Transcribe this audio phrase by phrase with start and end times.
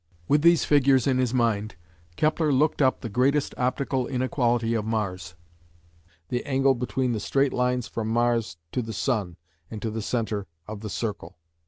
[0.27, 1.75] With these figures in his mind,
[2.15, 5.35] Kepler looked up the greatest optical inequality of Mars,
[6.29, 9.37] the angle between the straight lines from Mars to the Sun
[9.69, 11.37] and to the centre of the circle.